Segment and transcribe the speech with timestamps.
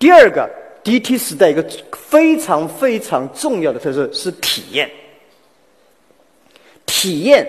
[0.00, 0.48] 第二个
[0.82, 4.90] ，DT 时代一个非常非常重要的特色是体验。
[6.86, 7.46] 体验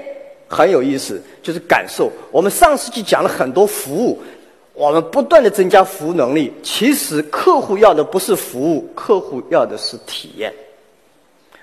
[0.50, 2.11] 很有意思，就是感受。
[2.29, 4.22] 我们上世纪讲了很多服务，
[4.74, 6.51] 我们不断的增加服务能力。
[6.61, 10.54] 其实客户要的不是服务，客户要的是体验。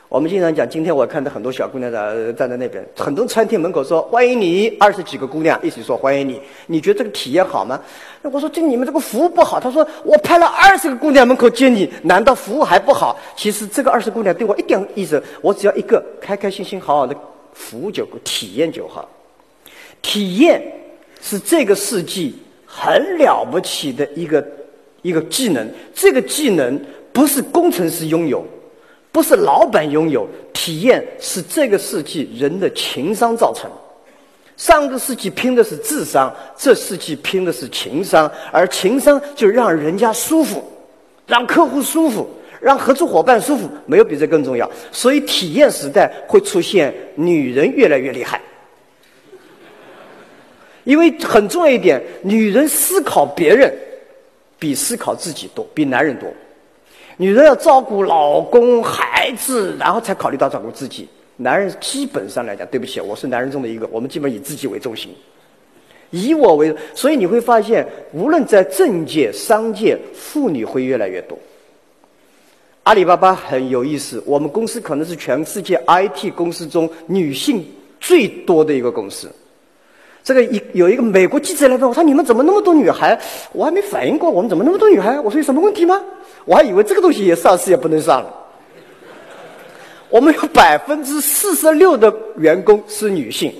[0.09, 6.41] 我们经常讲，今天我看到很多小姑娘在站在那边，很多餐厅门口说欢迎你，二十几个姑娘一起说欢迎你。
[6.67, 7.79] 你觉得这个体验好吗？
[8.23, 9.61] 那我说这你们这个服务不好。
[9.61, 13.19] 他说我派了二十个姑娘门口接你，难道服务还不好？
[13.37, 17.15] 其实这个二十姑娘对我一点意思，我只要一个开开心心好好的
[17.53, 19.07] 服务就够，体验就好。
[20.01, 20.63] 体验
[21.21, 24.43] 是这个世纪很了不起的一个
[25.03, 26.81] 一个技能，这个技能
[27.13, 28.43] 不是工程师拥有。
[29.11, 33.71] 不是老板拥有体验，是这个世纪人的情商造成。
[34.57, 40.63] 上个世纪拼的是智商，这世纪拼的是情商，而情商就让人家舒服，
[41.27, 42.29] 让客户舒服，
[42.61, 44.69] 让合作伙伴舒服，没有比这更重要。
[44.91, 48.41] 所以体验时代会出现女人越来越厉害，
[50.83, 53.73] 因为很重要一点，女人思考别人
[54.59, 56.29] 比思考自己多，比男人多。
[57.19, 61.09] 女人要照顾老公、孩子，然后才考虑到照顾自己。
[61.37, 65.13] 男人基本上来讲，对不起，我是男人中的一个，我们基本以自己为中心，
[66.11, 66.75] 以我为。
[66.95, 71.37] 所以你会发现，无论在政界、商界，妇女会越来越多。
[72.85, 77.65] 阿里巴巴很有意思，我们公司可能是全世界 IT 公司中女性
[78.01, 79.29] 最多的一个公司。
[80.25, 83.19] 这个一有一个美国记者来问我说：“你们怎么那么多女孩？”
[83.53, 85.19] 我还没反应过，我们怎么那么多女孩？
[85.21, 85.99] 我说有什么问题吗？
[86.45, 88.35] 我还以为这个东西也上市也不能上了。
[90.11, 93.55] 我们有百分之四十六的员工是女性，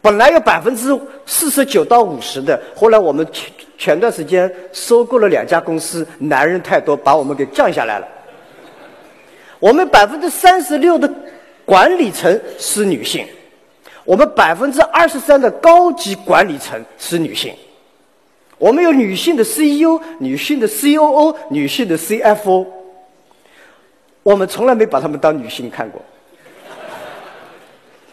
[0.00, 8.08] 本来有百分之四十九到五十的，后来我们前前段时间收购了两家公司，男人太多，把我们给降下来了。
[9.60, 11.10] 我们百分之三十六的
[11.64, 13.26] 管理层是女性。
[14.08, 17.54] 我们百分之二十三的高级管理层是女性，
[18.56, 22.66] 我们有女性的 CEO、女性的 COO、女性的 CFO，
[24.22, 26.00] 我们从来没把她们当女性看过，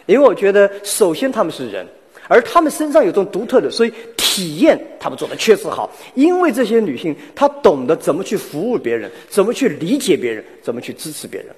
[0.06, 1.88] 因为我觉得，首先她们是人，
[2.28, 5.90] 而她们身上有种独特的，所以体验她们做的确实好。
[6.14, 11.56] 因为这些女性，她懂得怎么去服务别人，怎么去理解别人，怎么去支持别人。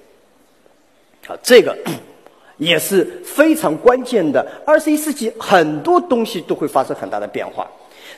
[1.26, 1.76] 好，这个。
[2.58, 4.46] 也是非常关键的。
[4.66, 7.66] 二十一世纪很多东西都会发生很大的变化，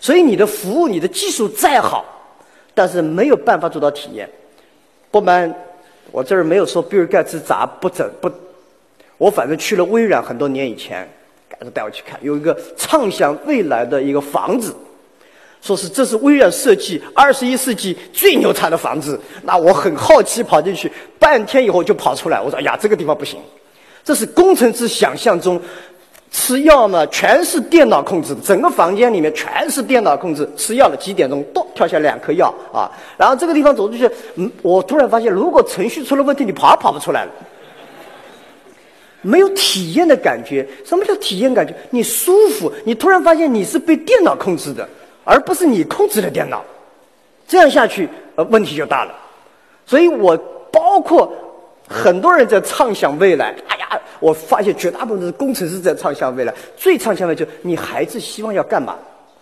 [0.01, 2.05] 所以你的服务、你的技术再好，
[2.75, 4.29] 但是没有办法做到体验。
[5.11, 5.55] 不瞒
[6.11, 8.31] 我这儿没有说比尔盖茨咋不整不，
[9.19, 11.09] 我反正去了微软很多年以前，
[11.49, 14.75] 盖茨带我去看，有一个畅想未来的一个房子，
[15.61, 19.21] 说是这是微软设计二十一世纪最牛叉的房子。
[19.43, 23.39] 那我很好奇跑进去，半天以后就跑出来，我说哎呀这个地方不行。
[24.11, 25.61] 这是工程师想象中，
[26.33, 30.51] 吃药呢全是电脑控制的，整个房间里面全是电脑控制。
[30.57, 32.91] 吃药了几点钟，咚跳下两颗药啊！
[33.17, 37.31] 然后这个地方走出去，嗯，我突然发现，如果程序出了问题，你跑也跑不出来了，
[39.23, 40.67] 没有体验的感觉。
[40.85, 41.73] 什么叫体验感觉？
[41.91, 44.89] 你舒服，你突然发现你是被电脑控制的，
[45.23, 46.65] 而不是你控制了电脑。
[47.47, 49.15] 这样下去，呃，问题就大了。
[49.87, 50.37] 所以我
[50.73, 51.33] 包括。
[51.91, 53.55] 很多人在畅想未来。
[53.67, 56.55] 哎呀，我发现绝大部分是工程师在畅想未来。
[56.77, 58.97] 最畅想的就是你孩子希望要干嘛？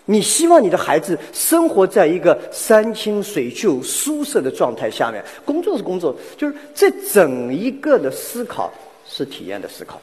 [0.06, 5.22] 你希望你的孩子生活在一个山清水秀、舒适的状态下面。
[5.44, 8.72] 工作是工作，就是这整一个的思考
[9.06, 10.00] 是体验的思考。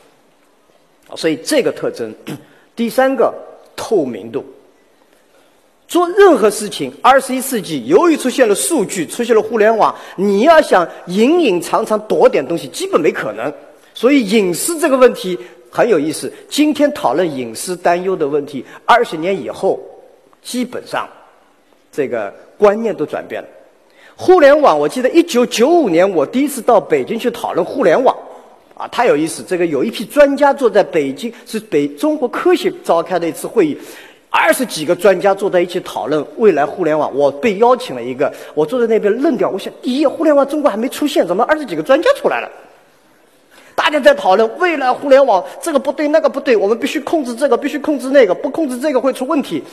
[1.16, 2.13] 所以这个特征，
[2.75, 3.34] 第三个
[3.75, 4.45] 透明度。
[5.88, 13.53] 做任何事情，二十一世纪由于出现了数据，出现了互联网，你要想隐隐藏藏躲点东西，基本没可能。
[13.94, 15.38] 所以隐私这个问题
[15.69, 16.31] 很有意思。
[16.50, 19.79] 今天讨论隐私担忧的问题，二十年以后，
[20.41, 21.07] 基本上
[21.91, 23.47] 这个观念都转变了。
[24.16, 28.16] 互联网，我记得一九九五年我第一次到北京去讨论互联网，
[28.73, 29.43] 啊，太有意思。
[29.47, 33.78] 这个有一批专家坐在北京，是北中国科学召开的一次会议。
[34.37, 39.49] 二十几个专家坐在一起讨论未来互联网，我被邀请了一个，我坐在那边愣掉。
[39.49, 42.52] 我想，第一，互联网中国还没出现，怎么二十几个专家出来了？
[43.73, 49.64] 大家在讨论未来互联网，这个不对，那个不对，我们必须控制这个，必须控制那个，不控制这个会出问题。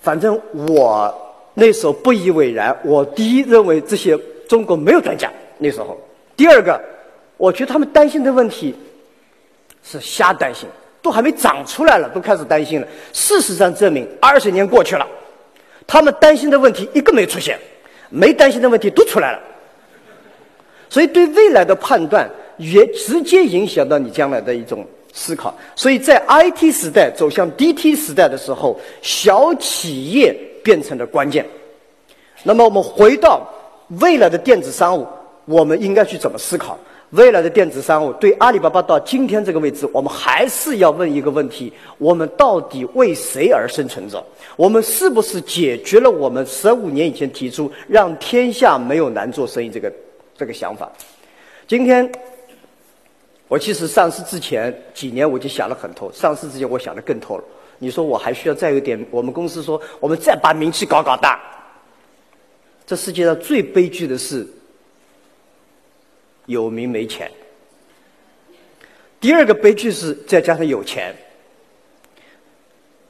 [0.00, 1.12] 反正我
[1.54, 2.76] 那时候不以为然。
[2.84, 4.18] 我第一认为这些
[4.48, 5.98] 中国没有专家那时候。
[6.36, 6.80] 第二个，
[7.36, 8.74] 我觉得他们担心的问题
[9.82, 10.68] 是瞎担心。
[11.02, 12.86] 都还没长出来了，都开始担心了。
[13.12, 15.06] 事实上证明，二十年过去了，
[15.86, 17.58] 他们担心的问题一个没出现，
[18.08, 19.40] 没担心的问题都出来了。
[20.88, 25.52] 所以对未来的判断也直接影响到你将来的一种思考。
[25.74, 30.32] 所以在 IT 时代走向 DT 时代的时候，小企业
[30.62, 31.44] 变成了关键。
[32.44, 33.40] 那么我们回到
[34.00, 35.06] 未来的电子商务，
[35.46, 36.78] 我们应该去怎么思考？
[37.12, 44.24] 未来的电子商务对阿里巴巴到今天这个位置，我们还是要问一个问题：我们到底为谁而生存着？
[44.56, 49.92] 我们是不是解决了我们十五年以前提出让天下没有难做生意这个
[50.38, 50.90] 这个想法？
[51.68, 52.10] 今天
[53.46, 57.44] 我其实上市之前几年我就想了很透，上市之前我想的更透了。
[57.78, 58.98] 你说我还需要再有点？
[59.10, 61.38] 我们公司说我们再把名气搞搞大。
[62.86, 64.48] 这世界上最悲剧的是。
[66.46, 67.30] 有名没钱，
[69.20, 71.14] 第二个悲剧是再加上有钱，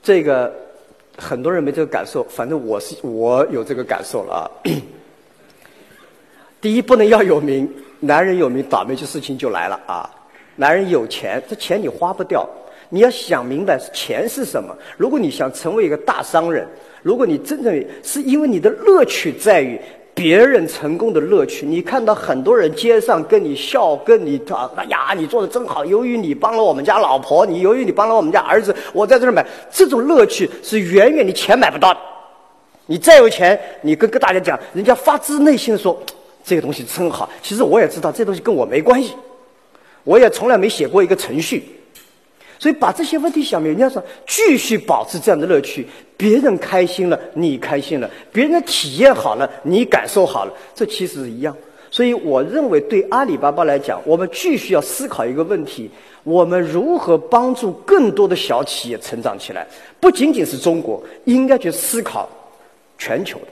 [0.02, 0.54] 这个
[1.16, 4.44] 很多人没这个感受，反正我是我有这个感受了啊。
[6.60, 7.66] 第一，不能要有名，
[8.00, 10.08] 男人有名，倒霉就事情就来了啊。
[10.56, 12.46] 男人有钱，这钱你花不掉，
[12.90, 14.76] 你要想明白钱是什么。
[14.98, 16.68] 如果你想成为一个大商人，
[17.02, 19.80] 如果你真正是因为你的乐趣在于。
[20.14, 25.84] 别人成功的乐趣，你看到很多人街上跟你笑，跟你啊，哎呀，你做的真好。
[25.84, 32.00] 由于你帮了我们家老婆，你由于你帮了我们家儿子，我在这儿买，这种乐趣是远远你钱买不到的。
[32.86, 35.98] 你再有钱，你跟跟大家讲，人家发自内心的说，
[36.44, 37.28] 这个东西真好。
[37.42, 39.14] 其实我也知道，这东西跟我没关系，
[40.04, 41.64] 我也从来没写过一个程序。
[42.62, 45.84] 所以把这些问题想明白，你要说继续保持这样的乐趣，
[46.16, 51.56] 别人开心了，你开心了；别人的体验好了，你感受好了，这其实是一样。
[51.90, 55.90] 所以我认为，对阿里巴巴来讲，我们继续要思考一个问题：
[56.22, 59.66] 我们如何帮助更多的小企业成长起来？
[59.98, 62.30] 不仅仅是中国，应该去思考
[62.96, 63.46] 全球的。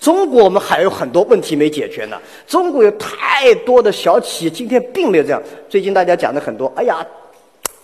[0.00, 2.18] 中国我们还有很多问题没解决呢。
[2.46, 5.42] 中国有太多的小企业，今天并没有这样。
[5.68, 7.06] 最近大家讲的很多，哎呀。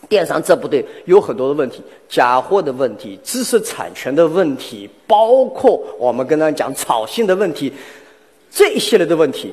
[0.08, 7.72] 电商这不对，有很多的问题，假货的问题，知识产权的问题，包括我们跟他讲炒信的问题，
[8.50, 9.52] 这一系列的问题，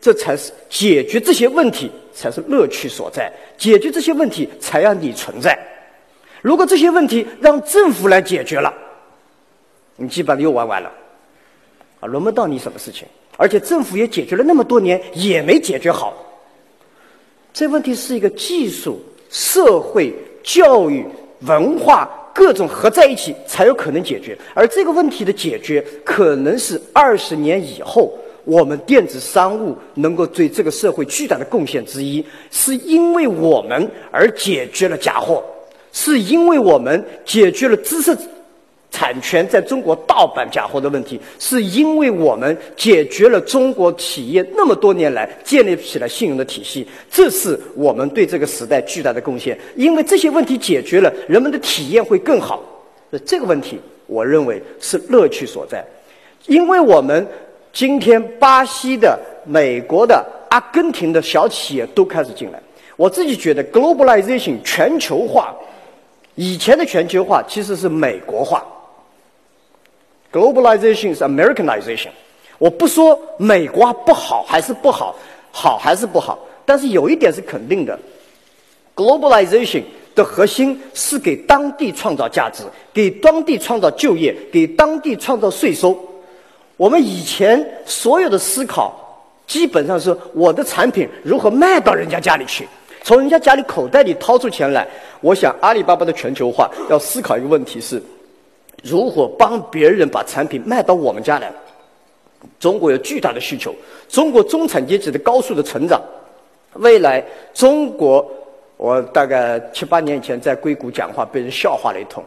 [0.00, 3.32] 这才是解决这些问题才是乐趣所在。
[3.56, 5.58] 解决这些问题才让你存在。
[6.42, 8.72] 如果这些问题让政府来解决了，
[9.96, 10.92] 你基本上又玩完了，
[12.00, 13.06] 啊，轮不到你什么事情。
[13.38, 16.14] 而且政府也解决了那么多年，也没解决好。
[17.52, 19.00] 这问题是一个技术。
[19.30, 21.04] 社会、教育、
[21.40, 24.36] 文化各种合在一起，才有可能解决。
[24.54, 28.12] 而这个问题的解决，可能是二十年以后，
[28.44, 35.42] 我们电子商务能够对这个社会巨大的贡献之一，是因为我们而解决了假货，
[35.92, 38.16] 是因为我们解决了知识。
[38.96, 49.58] 产权在中国盗版假货的问题，是因为我们解决了中国企业那么多年来建立起来信用的体系，这是我们对这个时代巨大的贡献。
[49.74, 52.62] 因为这些问题解决了，人们的体验会更好。
[53.26, 55.84] 这个问题，我认为是乐趣所在。
[56.46, 57.26] 因为我们
[57.74, 62.58] 今天巴西的、美国的、阿根廷的小企业都开始进来，
[62.96, 65.54] 我自己觉得 globalization 全球化，
[66.34, 68.66] 以前的全球化其实是美国化。
[70.32, 72.08] Globalization 是 Americanization，
[72.58, 75.16] 我不说美国不好还是不好，
[75.50, 77.98] 好还是不好，但是有一点是肯定的
[78.94, 79.82] ，Globalization
[80.14, 85.98] 的核心是给当地创造价值，给当地创造就业，给当地创造税收。
[86.76, 88.94] 我们以前所有的思考，
[89.46, 92.68] 基本上是我的产品如何卖到人家家里去，
[93.02, 94.86] 从人家家里口袋里掏出钱来。
[95.22, 98.02] 我想阿里巴巴的全球化要思考一个问题是。
[98.86, 101.52] 如何帮别人把产品卖到我们家来？
[102.60, 103.74] 中国有巨大的需求，
[104.08, 106.00] 中国中产阶级的高速的成长，
[106.74, 108.24] 未来中国，
[108.76, 112.22] 我大概七八年以前在硅谷讲话，被人笑话了一通。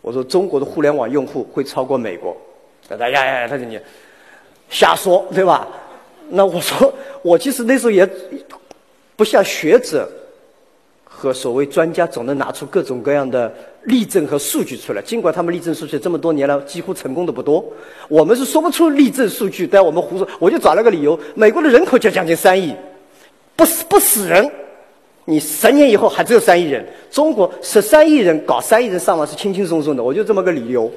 [0.00, 2.36] 我说中国的互联网用户会超过美国，
[2.88, 3.78] 大家呀呀，他说你
[4.70, 5.68] 瞎说对吧？
[6.30, 8.08] 那我说我其实那时候也
[9.16, 10.10] 不像学者。
[11.22, 13.52] 和所谓专家总能拿出各种各样的
[13.84, 17.64] 例证和数据出来，尽管他们例证数据这么多年了几乎成功的不多，
[18.08, 20.26] 我们是说不出例证数据，但我们胡说。
[20.40, 22.74] 我就找了个理由：美国的人口就将近三亿，
[23.54, 24.50] 不死不死人，
[25.26, 26.84] 你十年以后还只有三亿人。
[27.08, 30.90] 中国十三亿人搞三亿人上网是轻轻松松的，我就这么个理由。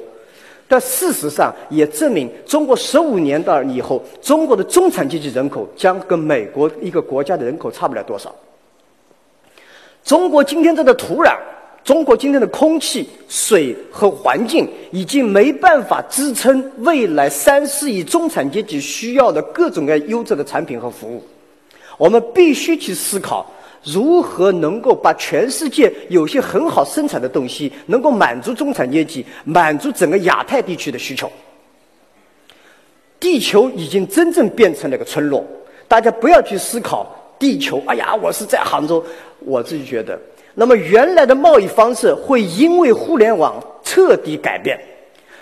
[0.66, 8.34] 但事实上也证明，中国十五年到以后，中国的中产阶级人口将跟美国一个国家的人口差不了多少。
[10.06, 11.36] 中国今天这个土壤，
[11.82, 21.20] 中国今天的空气、水和环境已经没办法支撑未来三四亿中产阶级需要的各种各样优质的产品和服务。
[21.98, 23.44] 我们必须去思考，
[23.82, 31.28] 如何能够把全世界有些很好生产的东西，能够满足中产阶级、满足整个亚太地区的需求。
[33.18, 35.44] 地球已经真正变成了一个村落，
[35.88, 37.82] 大家不要去思考地球。
[37.86, 39.04] 哎呀，我是在杭州，
[39.40, 40.18] 我自己觉得，
[40.54, 44.78] 那么原来的贸易方式会因为互联网彻底改变。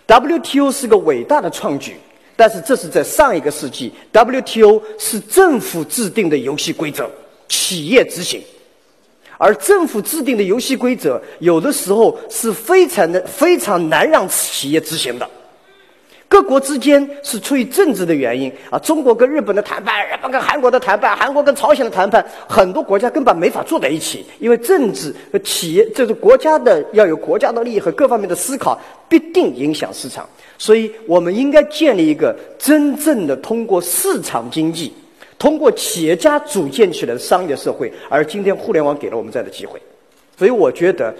[0.06, 1.96] WTO 是个伟大的创举，
[2.36, 7.08] 但是这是在上一个世纪，WTO 是政府制定的游戏规则，
[7.48, 8.42] 企业执行，
[9.38, 15.26] 而政府制定的游戏规则有的时候是非常的非常难让企业执行的。
[16.26, 28.76] 各国之间是出于政治的原因啊，中国跟日本的谈判，日本跟韩国的谈判，韩国跟朝鲜的谈判，很多国家根本没法坐在一起，因为政治和企业，这个国家的要有国家的利益和各方面的思考，
[29.08, 30.28] 必定影响市场。
[30.58, 34.92] 所以我们应该建立一个真正的通过市场经济、
[35.38, 37.92] 通过企业家组建起来的商业社会。
[38.08, 39.80] 而今天互联网给了我们这样的机会，
[40.36, 41.14] 所以我觉得，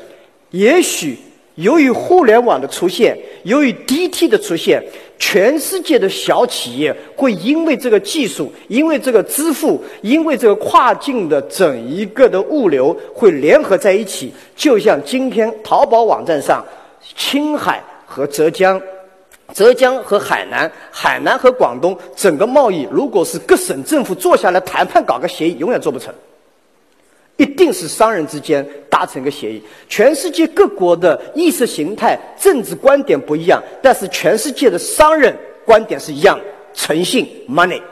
[0.51, 1.17] 也许。
[1.57, 4.83] 由于互联网的出现，由于 DT 的出现，
[5.19, 14.33] 全世界的小企业会因为这个技术，因为这个支付，因为这个跨境的整一个的物流会联合在一起。
[14.57, 16.65] 就像今天淘宝网站上，
[17.17, 18.81] 青海和浙江，
[19.53, 26.13] 浙江和海南，海南和广东，整个贸易如果是各省政府坐下来谈判搞个协议，永远做不成。
[27.37, 29.61] 一定是商人之间达成一个协议。
[29.88, 36.38] 全世界各国的意识形态、政治观点不一样，但是全世界的商人观点是一样：
[36.73, 37.83] 诚信 （money）。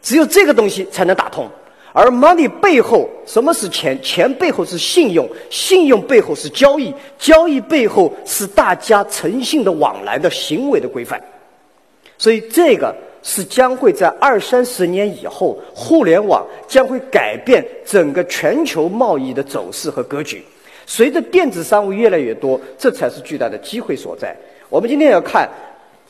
[0.00, 1.46] 只有这个东西才能打通。
[1.92, 4.00] 而 money 背后，什么是钱？
[4.02, 11.22] 钱背后是信用，信用背后是交易，交易背后是大家诚信的往来的行为的规范。
[12.16, 12.94] 所以这个。
[13.28, 20.42] 是将会在二三十年以后，互联网将会改变整个全球贸易的走势和格局。
[20.86, 24.34] 随着电子商务越来越多，这才是巨大的机会所在。
[24.70, 25.46] 我们今天要看，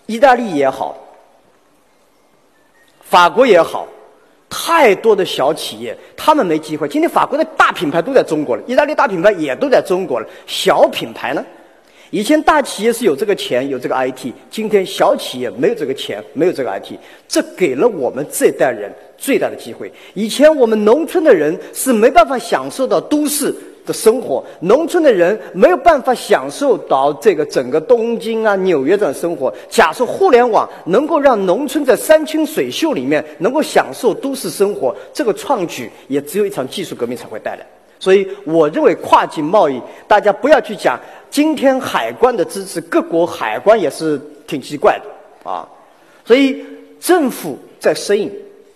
[0.06, 0.96] 意大利也好，
[3.00, 3.88] 法国也好，
[4.48, 6.86] 太多的小企业，他们没机会。
[6.86, 11.44] 今天法国的大品牌都在中国了，意大利大品牌也都在中国了，小品牌呢？
[12.10, 16.94] 以前大企业是有这个钱有这个 IT，今天小企业没有这个钱没有这个 IT，
[17.28, 19.92] 这给了我们这代人最大的机会。
[20.14, 29.52] 以前我们农村的人是没办法享受到都市的生活，农村的人没有办法享受到这个整个东京啊、纽约这样的生活。
[29.68, 37.66] 假设互联网能够让农村在山清水秀里面能够享受都市生活，这个创举也只有一场技术革命才会带来。
[38.00, 40.96] 所以，我认为跨境贸易，大家不要去讲。
[41.30, 45.68] 今天海关的支持，各国海关也是挺奇怪的啊。
[46.24, 46.64] 所以，
[47.00, 48.30] 政府在适应，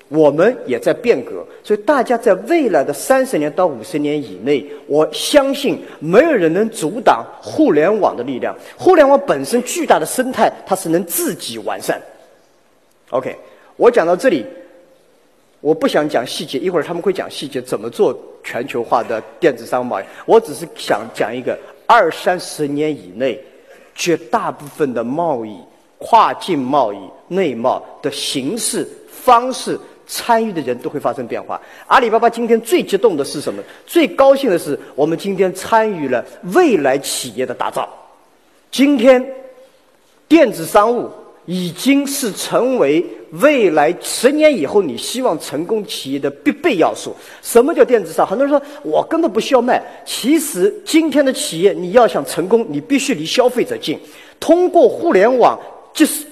[0.09, 1.45] 我们也在变革。
[1.63, 8.57] 所以，大家在未来的三十年到五十年以内，我相信没有人能阻挡互联网的力量。
[8.77, 12.01] 互联网本身巨大的生态，它是能自己完善。
[13.11, 13.37] OK，
[13.77, 14.47] 我讲到这里。
[15.61, 20.05] 我不想讲细节，一会儿他们会讲细节怎么做全球化的电子商务贸易。
[20.27, 23.39] 我只是想讲一个二三十年以内，
[23.95, 25.57] 绝大部分的贸易、
[25.99, 26.99] 跨境贸易、
[27.29, 31.61] 内贸的形式、方式、参与的人都会发生变化。
[31.87, 33.63] 阿里巴巴今天最激动的是什么？
[33.87, 36.25] 最高兴的是我们今天参与了
[36.55, 37.89] 未来企业的打造。
[38.71, 39.25] 今天
[40.27, 41.11] 电子商务。
[41.47, 47.15] 已经是成为未来十年以后你希望成功企业的必备要素。
[47.41, 48.27] 什么叫电子商？
[48.27, 49.83] 很多人说我根本不需要卖。
[50.05, 53.99] 其实今天的企业你要想成功，你必须离消费者近，
[54.39, 55.59] 通过互联网
[55.93, 56.25] 就是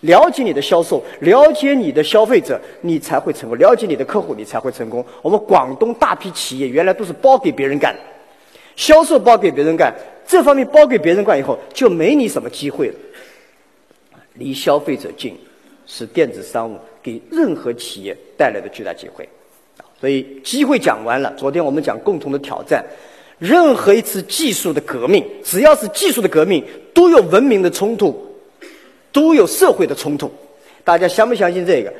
[0.00, 5.04] 了解你的销售，了解你的消费者，你才会成功；了解你的客户，你才会成功。
[5.20, 7.94] 我们广东大批企业原来都是包给别人干，
[8.76, 9.92] 销售包给别人干，
[10.26, 12.94] 这方面包给别人干以后，就没你什么机会了。
[14.34, 15.36] 离消费者近，
[15.86, 19.28] 是电子商务给任何企业带来的巨大机会。
[20.00, 21.32] 所以机会讲完了。
[21.36, 22.84] 昨天我们讲共同的挑战，
[23.38, 26.62] 任何一次技术的革命，只要是技术的革命，
[26.92, 28.14] 都有文明的冲突，
[29.12, 30.30] 都有社会的冲突。
[30.82, 31.92] 大家相不相信这个？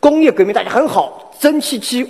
[0.00, 2.06] 工业革命大家很好，蒸汽机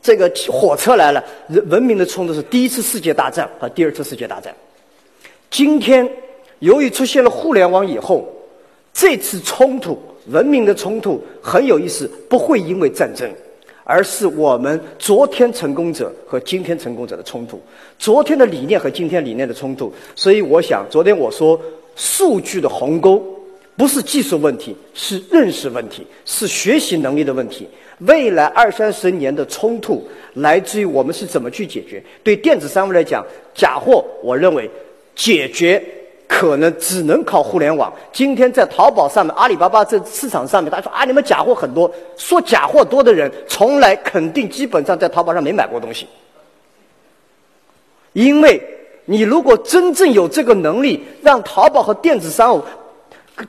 [0.00, 1.24] 这个火车来了，
[1.66, 4.54] 文明的冲突是第一次世界大战和第二次世界大战。
[5.50, 6.08] 今天
[6.60, 8.30] 由于出现了互联网以后。
[8.98, 9.98] 这次冲突，
[10.28, 13.30] 文明的冲突很有意思，不会因为战争，
[13.84, 17.60] 而是我们昨天成功者和今天成功者的冲突，
[17.98, 19.92] 昨天的理念和今天理念的冲突。
[20.14, 21.60] 所以，我想，昨天我说，
[21.94, 23.22] 数据的鸿沟
[23.76, 27.68] 不是技术问题，是认识问题，是学习能力的问题。
[27.98, 32.02] 未来二三十年的冲突来自于我们是怎么去解决。
[32.22, 33.22] 对电子商务来讲，
[33.54, 34.70] 假货，我认为
[35.14, 35.82] 解决。
[36.38, 37.90] 可能只能靠互联网。
[38.12, 41.90] 今天在淘宝上面、阿里巴巴这市场上面，他说啊，你们假货很多。
[42.18, 46.06] 说假货多的人，从来肯定基本上在淘宝上没买过东西。
[48.12, 48.62] 因为
[49.06, 52.62] 你如果真正有这个能力，让淘宝和电子商务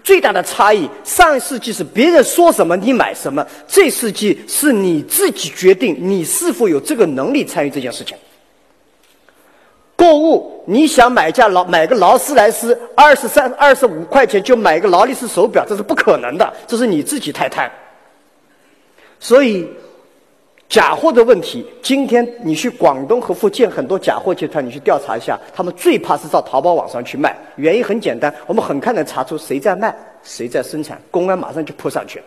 [0.01, 8.15] 最大的差异，上一世纪是别人说什么你买什么，这世纪是你自己决定你是否有这个能力参与这件事情。
[9.97, 17.69] 购物，你想买架劳买个劳斯莱斯，二十三、二十五块钱就买个劳力士手表，这是不可能的，这是你自己太贪。
[19.19, 19.67] 所以，
[20.69, 32.21] 假货的问题，今天你去广东和福建很多假货集团，你去调查一下，他们最怕是到淘宝网上去卖，原因很简单，我们很快能查出谁在卖，谁在生产，公安马上就扑上去。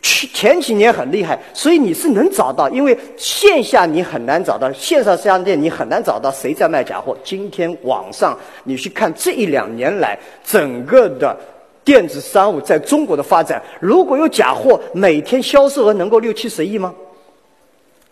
[0.00, 7.16] 去前几年很厉害，所以你是能找到，因为线下你很难找到，线上商店你很难找到谁在卖假货。
[7.24, 11.36] 今天网上你去看这一两年来整个的
[11.84, 16.94] 电子商务在中国的发展，如果有假货，每天销售额能够六七十亿吗？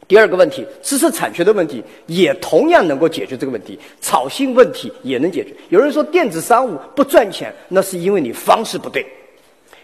[0.08, 5.52] 第二个问题，知识产权的问题也同样能够解决这个问题，炒新问题也能解决。
[5.68, 9.06] 有人说电子商务不赚钱，那是因为你方式不对，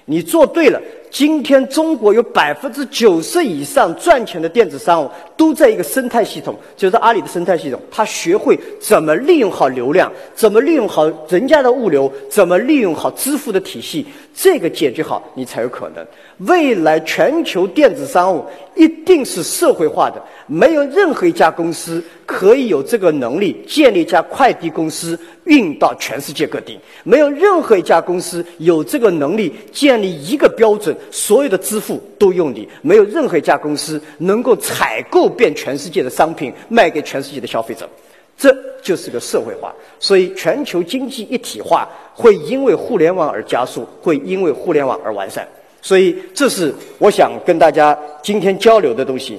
[0.05, 0.81] 你做对了。
[1.13, 7.79] 今天中国有百分之九十以上赚钱的电子商务都在一个生态系统，就是阿里的生态系统。
[7.91, 16.03] 他学会怎么利用好流量，怎么利用好人家的物流，怎么利用好支付的体系，这个解决好，你才有可能。
[16.47, 18.43] 未来全球电子商务
[18.75, 30.97] 一定是社会化的，没有任何一家公司可以有这个能力建立一家快递公司运到全世界各地，没有任何一家公司有这个能力建立一个标准。
[31.11, 37.89] 所有的支付都用你，没有任何一家公司能够采购遍全世界的商品卖给全世界的消费者，
[38.37, 39.75] 这就是个社会化。
[39.99, 45.47] 所以，全球经济一体化会因为互联网而加速，会因为互联网而完善。
[45.81, 49.39] 所以，这是我想跟大家今天交流的东西。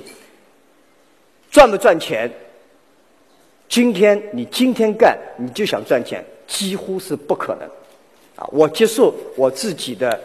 [1.52, 2.32] 赚不赚钱？
[3.70, 7.68] 今天你今天干，你就想赚钱，几乎是不可能。
[8.36, 10.20] 啊，我接受我自己的。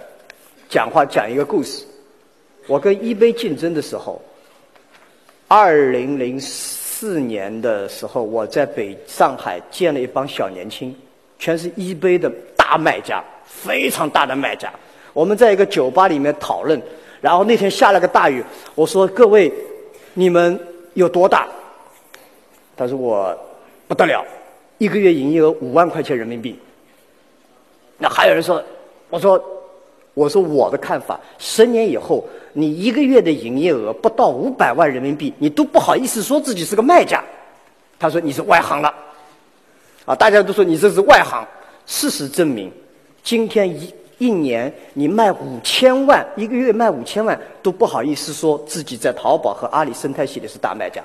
[0.68, 1.84] 讲话讲一个故事。
[2.66, 4.20] 我跟一杯竞争的时候，
[5.48, 10.94] 二零零四年的时候，我在北上海见了一帮小年轻，
[11.38, 14.70] 全是一杯的大卖家，非常大的卖家。
[15.14, 16.80] 我们在一个酒吧里面讨论，
[17.22, 19.50] 然后那天下了个大雨，我说：“各位，
[20.12, 20.60] 你们
[20.92, 21.48] 有多大？”
[22.76, 23.36] 他说：“我
[23.86, 24.22] 不得了，
[24.76, 26.58] 一个月营业额五万块钱人民币。”
[27.96, 28.62] 那还有人说
[29.08, 29.42] ：“我说。”
[30.18, 37.22] 我说我的看法，十年以后，你一个月的营业额不到五百万人民币，你都不好意思说自己是个卖家。
[38.00, 38.92] 他说你是外行了，
[40.04, 41.46] 啊，大家都说你这是外行。
[41.86, 42.68] 事实证明，
[43.22, 51.00] 今天一一年你卖五千万，一个月卖五千万都不好意思说自己在淘宝和阿里生态系里是大卖家。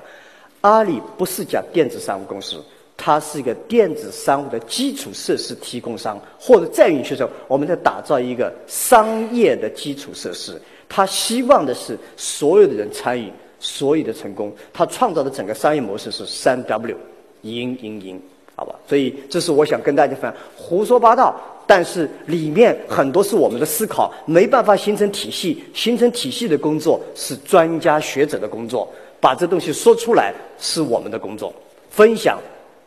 [0.62, 2.60] 阿里不是家电子商务公司。
[3.04, 10.58] 它是一个电子商务的基础设施提供商，或者再允许说，我们在打造一个商业的基础设施。
[10.88, 14.50] 他希望的是所有的人参与，所有的成功。
[14.72, 16.96] 他创造的整个商业模式是三 W，
[17.42, 18.22] 赢赢赢，
[18.56, 18.74] 好吧？
[18.88, 25.62] 所以这是我想跟大家分享，胡说八道，但是里面很多是我们的思考，没办法形成体系。
[25.74, 28.90] 形成体系的工作是专家学者的工作，
[29.20, 31.52] 把这东西说出来是我们的工作，
[31.90, 32.38] 分享。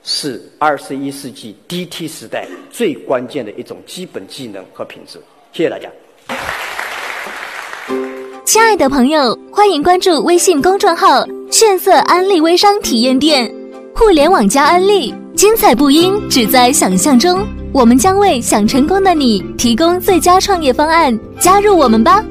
[0.10, 5.20] 是二十一世纪 DT 时代最关键的一种基本技能和品质。
[5.52, 5.90] 谢谢大家。
[8.46, 13.54] 亲爱的朋友，欢迎关注微信公众号“炫色安利微商体验店”，
[13.94, 17.46] 互联网加安利，精彩不应只在想象中。
[17.74, 22.24] 我们将为想成功的你提供最佳创业方案，加入我们吧。